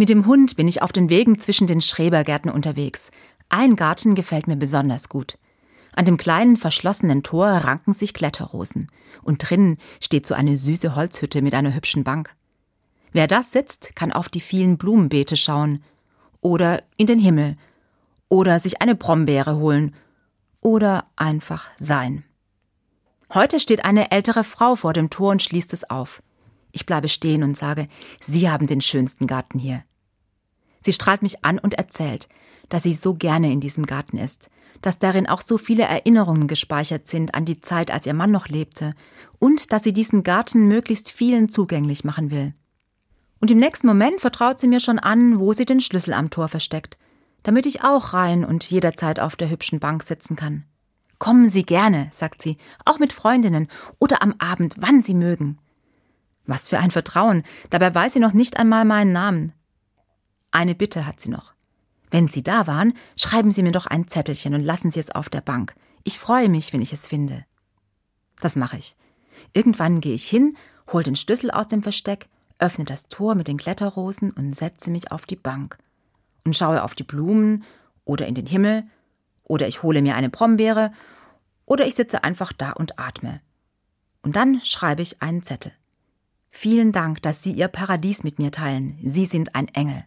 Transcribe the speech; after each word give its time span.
Mit 0.00 0.08
dem 0.08 0.24
Hund 0.24 0.56
bin 0.56 0.66
ich 0.66 0.80
auf 0.80 0.92
den 0.92 1.10
Wegen 1.10 1.38
zwischen 1.38 1.66
den 1.66 1.82
Schrebergärten 1.82 2.50
unterwegs. 2.50 3.10
Ein 3.50 3.76
Garten 3.76 4.14
gefällt 4.14 4.46
mir 4.46 4.56
besonders 4.56 5.10
gut. 5.10 5.36
An 5.94 6.06
dem 6.06 6.16
kleinen 6.16 6.56
verschlossenen 6.56 7.22
Tor 7.22 7.46
ranken 7.46 7.92
sich 7.92 8.14
Kletterrosen. 8.14 8.86
Und 9.22 9.50
drinnen 9.50 9.76
steht 10.00 10.26
so 10.26 10.32
eine 10.34 10.56
süße 10.56 10.96
Holzhütte 10.96 11.42
mit 11.42 11.52
einer 11.52 11.74
hübschen 11.74 12.02
Bank. 12.02 12.34
Wer 13.12 13.26
das 13.26 13.52
sitzt, 13.52 13.94
kann 13.94 14.10
auf 14.10 14.30
die 14.30 14.40
vielen 14.40 14.78
Blumenbeete 14.78 15.36
schauen. 15.36 15.84
Oder 16.40 16.82
in 16.96 17.06
den 17.06 17.18
Himmel. 17.18 17.58
Oder 18.30 18.58
sich 18.58 18.80
eine 18.80 18.94
Brombeere 18.94 19.58
holen. 19.58 19.94
Oder 20.62 21.04
einfach 21.14 21.66
sein. 21.78 22.24
Heute 23.34 23.60
steht 23.60 23.84
eine 23.84 24.10
ältere 24.12 24.44
Frau 24.44 24.76
vor 24.76 24.94
dem 24.94 25.10
Tor 25.10 25.32
und 25.32 25.42
schließt 25.42 25.74
es 25.74 25.90
auf. 25.90 26.22
Ich 26.72 26.86
bleibe 26.86 27.10
stehen 27.10 27.42
und 27.42 27.58
sage, 27.58 27.86
Sie 28.22 28.48
haben 28.48 28.66
den 28.66 28.80
schönsten 28.80 29.26
Garten 29.26 29.58
hier. 29.58 29.84
Sie 30.80 30.92
strahlt 30.92 31.22
mich 31.22 31.44
an 31.44 31.58
und 31.58 31.74
erzählt, 31.74 32.28
dass 32.68 32.82
sie 32.82 32.94
so 32.94 33.14
gerne 33.14 33.52
in 33.52 33.60
diesem 33.60 33.86
Garten 33.86 34.16
ist, 34.16 34.48
dass 34.80 34.98
darin 34.98 35.28
auch 35.28 35.42
so 35.42 35.58
viele 35.58 35.82
Erinnerungen 35.82 36.46
gespeichert 36.46 37.08
sind 37.08 37.34
an 37.34 37.44
die 37.44 37.60
Zeit, 37.60 37.90
als 37.90 38.06
ihr 38.06 38.14
Mann 38.14 38.30
noch 38.30 38.48
lebte, 38.48 38.94
und 39.38 39.72
dass 39.72 39.82
sie 39.82 39.92
diesen 39.92 40.22
Garten 40.22 40.68
möglichst 40.68 41.10
vielen 41.10 41.48
zugänglich 41.48 42.04
machen 42.04 42.30
will. 42.30 42.54
Und 43.40 43.50
im 43.50 43.58
nächsten 43.58 43.86
Moment 43.86 44.20
vertraut 44.20 44.60
sie 44.60 44.68
mir 44.68 44.80
schon 44.80 44.98
an, 44.98 45.38
wo 45.38 45.52
sie 45.52 45.64
den 45.64 45.80
Schlüssel 45.80 46.14
am 46.14 46.30
Tor 46.30 46.48
versteckt, 46.48 46.98
damit 47.42 47.66
ich 47.66 47.82
auch 47.82 48.12
rein 48.12 48.44
und 48.44 48.64
jederzeit 48.64 49.20
auf 49.20 49.36
der 49.36 49.50
hübschen 49.50 49.80
Bank 49.80 50.02
sitzen 50.02 50.36
kann. 50.36 50.64
Kommen 51.18 51.50
Sie 51.50 51.64
gerne, 51.64 52.08
sagt 52.12 52.40
sie, 52.40 52.56
auch 52.86 52.98
mit 52.98 53.12
Freundinnen 53.12 53.68
oder 53.98 54.22
am 54.22 54.34
Abend, 54.38 54.76
wann 54.78 55.02
Sie 55.02 55.12
mögen. 55.12 55.58
Was 56.46 56.70
für 56.70 56.78
ein 56.78 56.90
Vertrauen, 56.90 57.42
dabei 57.68 57.94
weiß 57.94 58.14
sie 58.14 58.20
noch 58.20 58.32
nicht 58.32 58.56
einmal 58.56 58.86
meinen 58.86 59.12
Namen. 59.12 59.52
Eine 60.50 60.74
Bitte 60.74 61.06
hat 61.06 61.20
sie 61.20 61.30
noch. 61.30 61.54
Wenn 62.10 62.26
Sie 62.26 62.42
da 62.42 62.66
waren, 62.66 62.94
schreiben 63.16 63.50
Sie 63.50 63.62
mir 63.62 63.72
doch 63.72 63.86
ein 63.86 64.08
Zettelchen 64.08 64.54
und 64.54 64.62
lassen 64.62 64.90
Sie 64.90 64.98
es 64.98 65.10
auf 65.10 65.28
der 65.28 65.40
Bank. 65.40 65.74
Ich 66.02 66.18
freue 66.18 66.48
mich, 66.48 66.72
wenn 66.72 66.82
ich 66.82 66.92
es 66.92 67.06
finde. 67.06 67.44
Das 68.40 68.56
mache 68.56 68.78
ich. 68.78 68.96
Irgendwann 69.52 70.00
gehe 70.00 70.14
ich 70.14 70.28
hin, 70.28 70.56
hol 70.92 71.02
den 71.02 71.16
Schlüssel 71.16 71.50
aus 71.50 71.68
dem 71.68 71.82
Versteck, 71.82 72.28
öffne 72.58 72.84
das 72.84 73.08
Tor 73.08 73.34
mit 73.34 73.48
den 73.48 73.58
Kletterrosen 73.58 74.32
und 74.32 74.54
setze 74.54 74.90
mich 74.90 75.12
auf 75.12 75.24
die 75.24 75.36
Bank 75.36 75.78
und 76.44 76.56
schaue 76.56 76.82
auf 76.82 76.94
die 76.94 77.04
Blumen 77.04 77.64
oder 78.04 78.26
in 78.26 78.34
den 78.34 78.46
Himmel 78.46 78.84
oder 79.44 79.68
ich 79.68 79.82
hole 79.82 80.02
mir 80.02 80.16
eine 80.16 80.30
Brombeere 80.30 80.92
oder 81.64 81.86
ich 81.86 81.94
sitze 81.94 82.24
einfach 82.24 82.52
da 82.52 82.72
und 82.72 82.98
atme. 82.98 83.40
Und 84.22 84.36
dann 84.36 84.60
schreibe 84.62 85.02
ich 85.02 85.22
einen 85.22 85.42
Zettel. 85.42 85.72
Vielen 86.50 86.92
Dank, 86.92 87.22
dass 87.22 87.42
Sie 87.42 87.52
Ihr 87.52 87.68
Paradies 87.68 88.24
mit 88.24 88.38
mir 88.38 88.50
teilen. 88.50 88.98
Sie 89.02 89.26
sind 89.26 89.54
ein 89.54 89.68
Engel. 89.68 90.04